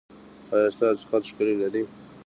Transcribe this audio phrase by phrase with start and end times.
[0.53, 1.83] ایا ستاسو خط ښکلی نه دی؟